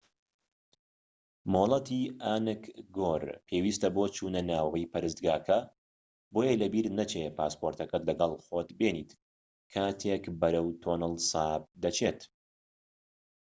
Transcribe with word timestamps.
مۆڵەتی 1.51 2.01
ئانگکۆر 2.25 3.21
پێویستە 3.47 3.89
بۆ 3.95 4.03
چوونەناوەوەی 4.15 4.89
پەرستگاکە 4.93 5.59
بۆیە 6.33 6.53
لەبیرت 6.61 6.93
نەچێت 6.99 7.33
پاسەپۆرتەکەت 7.37 8.03
لەگەڵ 8.09 8.31
خۆت 8.45 8.69
بێنیت 8.79 9.11
کاتێک 9.73 10.23
بەرەو 10.39 10.67
تۆنڵ 10.83 11.13
ساپ 11.29 11.63
دەچێت 11.83 12.19